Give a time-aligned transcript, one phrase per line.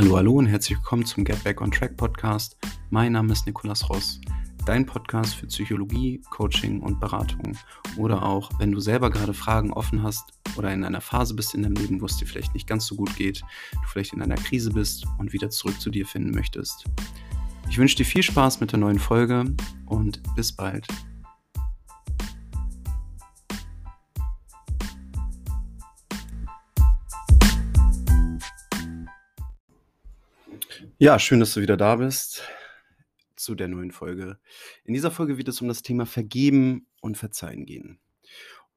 [0.00, 2.56] Hallo, hallo und herzlich willkommen zum Get Back on Track Podcast.
[2.88, 4.18] Mein Name ist Nikolas Ross,
[4.64, 7.54] dein Podcast für Psychologie, Coaching und Beratung.
[7.98, 11.64] Oder auch, wenn du selber gerade Fragen offen hast oder in einer Phase bist in
[11.64, 13.42] deinem Leben, wo es dir vielleicht nicht ganz so gut geht,
[13.72, 16.86] du vielleicht in einer Krise bist und wieder zurück zu dir finden möchtest.
[17.68, 19.54] Ich wünsche dir viel Spaß mit der neuen Folge
[19.84, 20.86] und bis bald.
[31.02, 32.42] Ja, schön, dass du wieder da bist
[33.34, 34.38] zu der neuen Folge.
[34.84, 37.98] In dieser Folge wird es um das Thema Vergeben und Verzeihen gehen.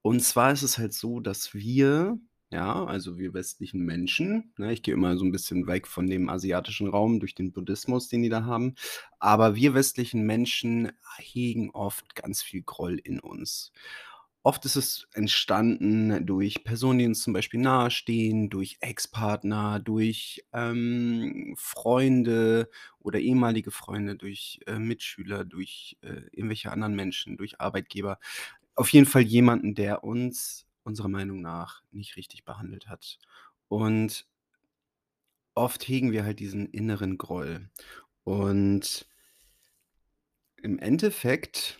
[0.00, 2.16] Und zwar ist es halt so, dass wir,
[2.50, 6.28] ja, also wir westlichen Menschen, ne, ich gehe immer so ein bisschen weg von dem
[6.28, 8.76] asiatischen Raum durch den Buddhismus, den die da haben,
[9.18, 13.72] aber wir westlichen Menschen hegen oft ganz viel Groll in uns.
[14.46, 21.54] Oft ist es entstanden durch Personen, die uns zum Beispiel nahestehen, durch Ex-Partner, durch ähm,
[21.56, 28.18] Freunde oder ehemalige Freunde, durch äh, Mitschüler, durch äh, irgendwelche anderen Menschen, durch Arbeitgeber.
[28.74, 33.18] Auf jeden Fall jemanden, der uns unserer Meinung nach nicht richtig behandelt hat.
[33.68, 34.26] Und
[35.54, 37.70] oft hegen wir halt diesen inneren Groll.
[38.24, 39.06] Und
[40.62, 41.78] im Endeffekt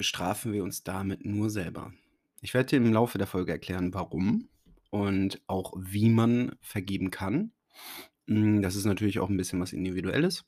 [0.00, 1.92] bestrafen wir uns damit nur selber.
[2.40, 4.48] Ich werde dir im Laufe der Folge erklären, warum
[4.88, 7.52] und auch wie man vergeben kann.
[8.26, 10.46] Hm, das ist natürlich auch ein bisschen was Individuelles,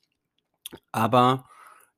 [0.91, 1.47] aber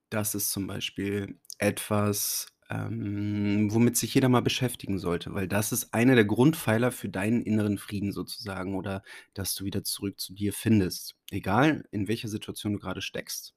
[0.10, 5.94] das ist zum Beispiel etwas, ähm, womit sich jeder mal beschäftigen sollte, weil das ist
[5.94, 9.02] einer der Grundpfeiler für deinen inneren Frieden sozusagen oder
[9.34, 11.16] dass du wieder zurück zu dir findest.
[11.32, 13.56] Egal, in welcher Situation du gerade steckst.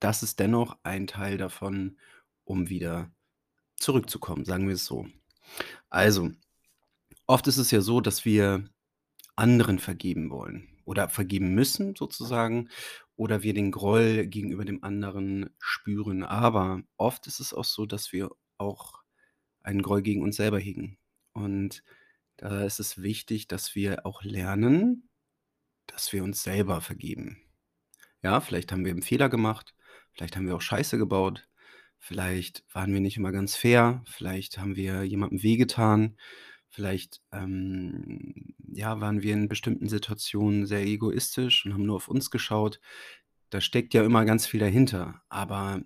[0.00, 1.98] Das ist dennoch ein Teil davon,
[2.44, 3.10] um wieder
[3.76, 5.08] zurückzukommen, sagen wir es so.
[5.90, 6.30] Also,
[7.26, 8.68] oft ist es ja so, dass wir
[9.36, 12.68] anderen vergeben wollen oder vergeben müssen sozusagen
[13.16, 16.24] oder wir den Groll gegenüber dem anderen spüren.
[16.24, 19.02] Aber oft ist es auch so, dass wir auch
[19.62, 20.98] einen Groll gegen uns selber hegen.
[21.32, 21.82] Und
[22.36, 25.08] da ist es wichtig, dass wir auch lernen,
[25.86, 27.42] dass wir uns selber vergeben.
[28.22, 29.74] Ja, vielleicht haben wir einen Fehler gemacht,
[30.18, 31.48] Vielleicht haben wir auch Scheiße gebaut.
[32.00, 34.02] Vielleicht waren wir nicht immer ganz fair.
[34.04, 36.16] Vielleicht haben wir jemandem wehgetan.
[36.68, 42.32] Vielleicht, ähm, ja, waren wir in bestimmten Situationen sehr egoistisch und haben nur auf uns
[42.32, 42.80] geschaut.
[43.50, 45.22] Da steckt ja immer ganz viel dahinter.
[45.28, 45.82] Aber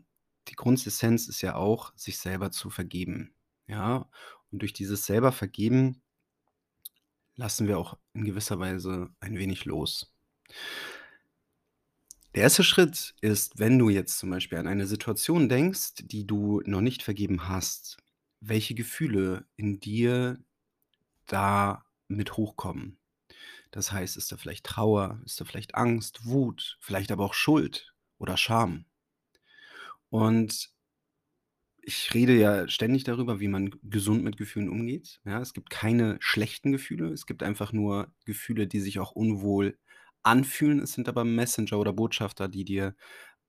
[0.49, 3.35] die Grundessenz ist ja auch, sich selber zu vergeben.
[3.67, 4.09] Ja,
[4.51, 6.01] und durch dieses selber Vergeben
[7.37, 10.15] lassen wir auch in gewisser Weise ein wenig los.
[12.35, 16.63] Der erste Schritt ist, wenn du jetzt zum Beispiel an eine Situation denkst, die du
[16.65, 17.99] noch nicht vergeben hast,
[18.41, 20.43] welche Gefühle in dir
[21.27, 22.97] da mit hochkommen.
[23.71, 27.95] Das heißt, ist da vielleicht Trauer, ist da vielleicht Angst, Wut, vielleicht aber auch Schuld
[28.19, 28.87] oder Scham.
[30.09, 30.73] Und
[31.83, 35.21] ich rede ja ständig darüber, wie man gesund mit Gefühlen umgeht.
[35.25, 39.77] Ja, es gibt keine schlechten Gefühle, es gibt einfach nur Gefühle, die sich auch unwohl
[40.23, 40.81] anfühlen.
[40.81, 42.95] Es sind aber Messenger oder Botschafter, die dir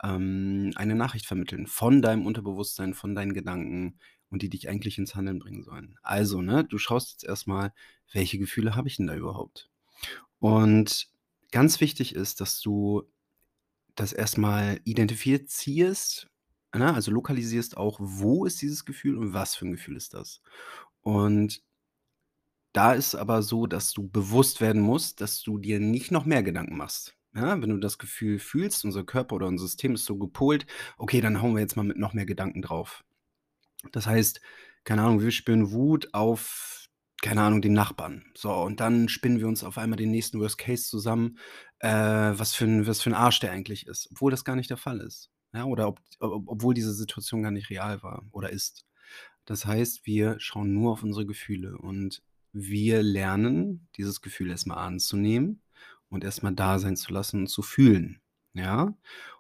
[0.04, 5.16] ähm, eine Nachricht vermitteln von deinem Unterbewusstsein, von deinen Gedanken und die dich eigentlich ins
[5.16, 5.96] Handeln bringen sollen.
[6.02, 7.74] Also, ne, du schaust jetzt erstmal,
[8.12, 9.70] welche Gefühle habe ich denn da überhaupt?
[10.40, 11.08] Und
[11.52, 13.04] ganz wichtig ist, dass du
[13.96, 16.28] das erstmal identifizierst,
[16.76, 20.42] ne, also lokalisierst auch, wo ist dieses Gefühl und was für ein Gefühl ist das.
[21.02, 21.62] Und
[22.74, 26.44] da ist aber so, dass du bewusst werden musst, dass du dir nicht noch mehr
[26.44, 27.16] Gedanken machst.
[27.36, 30.68] Ja, wenn du das Gefühl fühlst, unser Körper oder unser System ist so gepolt,
[30.98, 33.04] okay, dann hauen wir jetzt mal mit noch mehr Gedanken drauf.
[33.92, 34.40] Das heißt,
[34.84, 36.88] keine Ahnung, wir spüren Wut auf,
[37.22, 38.26] keine Ahnung, den Nachbarn.
[38.36, 41.40] So, und dann spinnen wir uns auf einmal den nächsten Worst Case zusammen,
[41.80, 44.70] äh, was, für ein, was für ein Arsch der eigentlich ist, obwohl das gar nicht
[44.70, 45.32] der Fall ist.
[45.54, 48.86] Ja, oder ob, ob, obwohl diese Situation gar nicht real war oder ist.
[49.46, 52.22] Das heißt, wir schauen nur auf unsere Gefühle und
[52.54, 55.62] wir lernen, dieses Gefühl erstmal anzunehmen
[56.10, 58.22] und erstmal da sein zu lassen und zu fühlen.
[58.54, 58.96] Ja?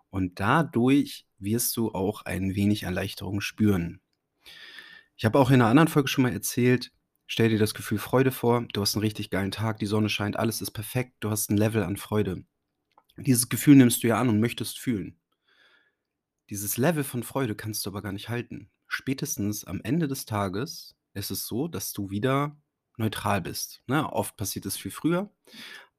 [0.09, 4.01] Und dadurch wirst du auch ein wenig Erleichterung spüren.
[5.15, 6.91] Ich habe auch in einer anderen Folge schon mal erzählt,
[7.27, 10.37] stell dir das Gefühl Freude vor, du hast einen richtig geilen Tag, die Sonne scheint,
[10.37, 12.43] alles ist perfekt, du hast ein Level an Freude.
[13.17, 15.19] Dieses Gefühl nimmst du ja an und möchtest fühlen.
[16.49, 18.71] Dieses Level von Freude kannst du aber gar nicht halten.
[18.87, 22.57] Spätestens am Ende des Tages ist es so, dass du wieder
[22.97, 23.83] neutral bist.
[23.87, 24.11] Ne?
[24.11, 25.31] Oft passiert es viel früher,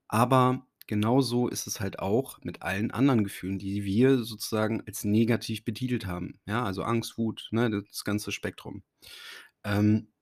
[0.08, 5.64] aber genauso ist es halt auch mit allen anderen Gefühlen, die wir sozusagen als negativ
[5.64, 6.40] betitelt haben.
[6.46, 7.70] Ja, also Angst, Wut, ne?
[7.88, 8.82] das ganze Spektrum.
[9.64, 10.12] Ähm,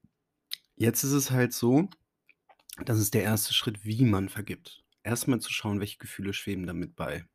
[0.75, 1.89] jetzt ist es halt so,
[2.85, 4.83] das ist der erste Schritt, wie man vergibt.
[5.03, 7.25] erst mal zu schauen, welche Gefühle schweben da mit bei.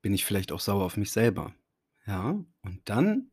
[0.00, 1.54] Bin ich vielleicht auch sauer auf mich selber?
[2.06, 3.30] Ja, und dann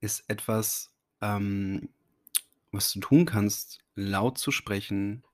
[0.00, 1.93] ist etwas, ähm,
[2.74, 5.24] was du tun kannst, laut zu sprechen: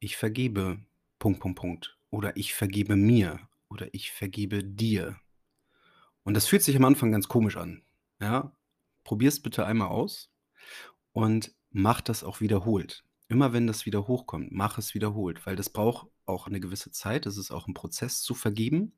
[0.00, 0.80] „Ich vergebe,
[1.20, 3.40] Punkt, Punkt, Punkt.“ Oder „Ich vergebe mir“
[3.70, 5.18] oder „Ich vergebe dir.“
[6.26, 7.82] Und das fühlt sich am Anfang ganz komisch an,
[8.20, 8.52] ja?
[9.04, 10.30] Probier's bitte einmal aus
[11.12, 13.04] und mach das auch wiederholt.
[13.28, 17.26] Immer wenn das wieder hochkommt, mach es wiederholt, weil das braucht auch 'ne gewisse Zeit.
[17.26, 18.94] Das ist auch 'n Prozess zu vergeben.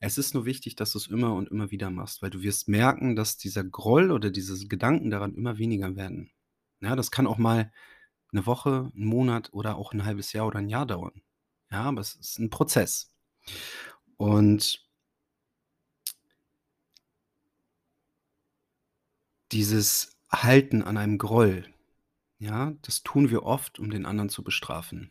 [0.00, 3.16] Es ist nur wichtig, dass du's immer und immer wieder machst, weil du wirst merken,
[3.16, 6.30] dass dieser Groll oder dieses Gedanken daran immer weniger werden.
[6.82, 7.72] Ja, das kann auch mal
[8.32, 11.22] 'ne Woche, 'n Monat oder auch 'n halbes Jahr oder 'n Jahr dauern.
[11.70, 13.06] Ja, aber es ist 'n Prozess.
[14.20, 14.80] Und
[19.52, 21.66] dieses Halten an einem Groll,
[22.38, 25.10] ja, das tun wir oft, um den anderen zu bestrafen.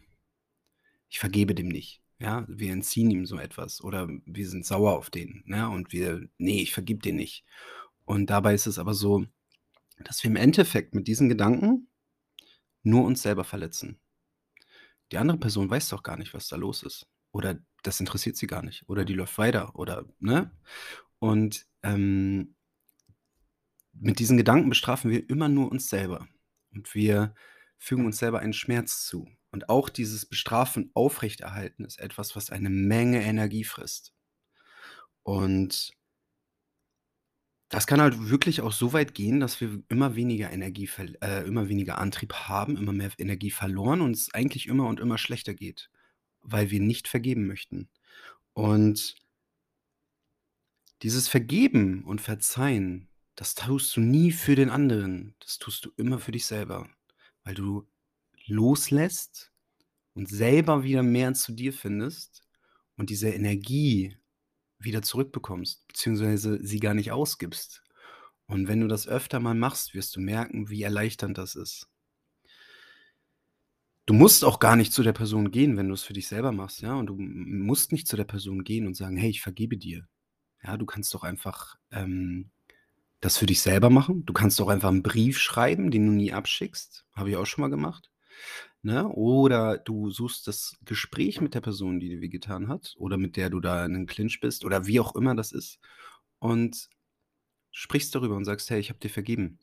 [1.12, 2.46] Ich vergebe dem nicht, ja?
[2.48, 5.70] Wir entziehen ihm so etwas oder wir sind sauer auf den, ne?
[5.70, 7.44] Und wir „Ne, ich vergebe den nicht.“
[8.06, 9.26] Und dabei ist es aber so,
[10.04, 11.88] dass wir im Endeffekt mit diesen Gedanken
[12.84, 14.00] nur uns selber verletzen.
[15.12, 17.08] Die andere Person weiß doch gar nicht, was da los ist.
[17.32, 20.52] Oder das interessiert sie gar nicht oder die läuft weiter oder ne?
[21.20, 22.56] Und, ähm
[24.00, 26.28] mit diesen Gedanken bestrafen wir immer nur uns selber
[26.74, 27.34] und wir
[27.78, 29.28] fügen uns selber einen Schmerz zu.
[29.52, 34.14] Und auch dieses Bestrafen aufrechterhalten ist etwas, was eine Menge Energie frisst.
[35.24, 35.92] Und
[37.70, 40.90] das kann halt wirklich auch so weit gehen, dass wir immer weniger Energie
[41.22, 45.18] äh, immer weniger Antrieb haben, immer mehr Energie verloren und es eigentlich immer und immer
[45.18, 45.90] schlechter geht,
[46.42, 47.90] weil wir nicht vergeben möchten.
[48.54, 49.16] Und
[51.02, 55.36] dieses Vergeben und Verzeihen, das tust du nie für den anderen.
[55.40, 56.88] Das tust du immer für dich selber,
[57.44, 57.88] weil du
[58.46, 59.52] loslässt
[60.14, 62.44] und selber wieder mehr zu dir findest
[62.96, 64.18] und diese Energie
[64.86, 67.84] wieder zurückbekommst, beziehungsweise sie gar nicht ausgibst.
[68.48, 71.90] Und wenn du das öfter mal machst, wirst du merken, wie erleichternd das ist.
[74.08, 76.82] Du musst auch gar nicht zu der Person gehen, wenn du's für dich selber machst,
[76.82, 76.94] ja?
[76.96, 80.08] Und du musst nicht zu der Person gehen und sagen: „Hey, ich vergebe dir.“
[80.64, 82.52] Ja, du kannst doch einfach, ähm,
[83.22, 84.26] das für dich selber machen.
[84.26, 87.06] Du kannst auch einfach 'n Brief schreiben, den du nie abschickst.
[87.14, 88.12] Habe ich auch schon mal gemacht,
[88.86, 89.08] ne?
[89.10, 93.50] Oder du suchst das Gespräch mit der Person, die dir wehgetan hat oder mit der
[93.52, 95.80] du da in 'nem Clinch bist oder wie auch immer das ist
[96.40, 96.90] und
[97.72, 99.60] sprichst darüber und sagst: „Hey, ich habe dir vergeben.“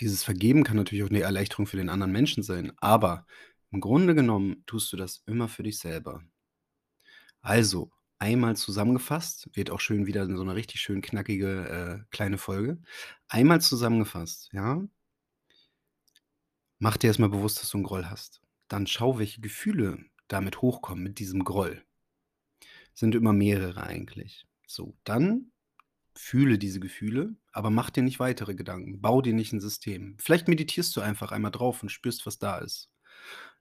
[0.00, 3.26] Dieses Vergeben kann natürlich auch 'ne Erleichterung für den anderen Menschen sein, aber
[3.72, 6.22] im Grunde genommen tust du das immer für dich selber.
[7.44, 12.78] Also, einmal zusammengefasst, wird auch schön wieder so 'ne richtig schön knackige, äh, kleine Folge.
[13.28, 14.82] Einmal zusammengefasst, ja?
[16.84, 18.42] Mach dir erst mal bewusst, dass du 'n Groll hast.
[18.68, 21.82] Dann schau, welche Gefühle damit hochkommen mit diesem Groll.
[22.96, 24.46] Sind immer mehrere eigentlich.
[24.66, 25.50] So, dann
[26.16, 29.00] fühle diese Gefühle, aber mach dir nicht weitere Gedanken.
[29.00, 30.16] Bau dir nicht 'n System.
[30.20, 32.90] Vielleicht meditierst du einfach einmal drauf und spürst, was da ist.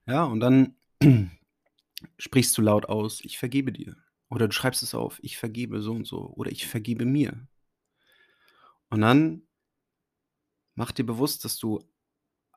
[0.08, 0.76] Ja, und dann
[2.20, 3.98] sprichst du laut aus: „Ich vergebe dir.“
[4.30, 7.48] Oder du schreibst es auf: „Ich vergebe so und so“ oder „Ich vergebe mir.“
[8.92, 9.44] Und dann
[10.78, 11.84] mach dir bewusst, dass du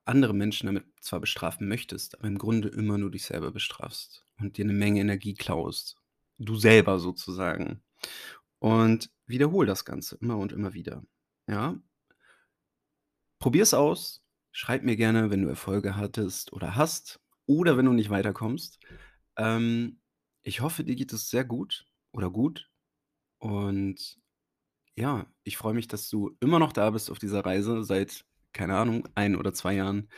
[0.06, 4.56] andere Menschen damit zwar bestrafen möchtest, aber im Grunde immer nur dich selber bestrafst und
[4.58, 5.96] dir 'ne Menge Energie klaust.
[6.38, 7.82] Du selber sozusagen.
[8.60, 11.04] Und wiederhole das Ganze immer und immer wieder,
[11.48, 11.78] ja?
[13.40, 14.22] Probier's aus.
[14.52, 18.78] Schreib mir gerne, wenn du Erfolge hattest oder hast oder wenn du nicht weiterkommst.
[19.36, 20.00] Ähm,
[20.42, 22.70] ich hoffe, dir geht es sehr gut oder gut.
[23.38, 24.18] Und
[24.96, 28.25] ja, ich freue mich, dass du immer noch da bist auf dieser Reise seit,
[28.56, 30.08] keine Ahnung, 1 oder 2 Jahren.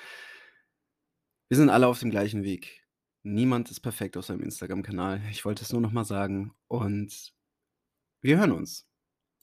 [1.49, 2.87] Wir sind alle auf dem gleichen Weg.
[3.23, 5.21] Niemand ist perfekt auf seinem Instagram-Kanal.
[5.31, 7.35] Ich wollte es nur noch mal sagen und
[8.23, 8.88] wir hören uns.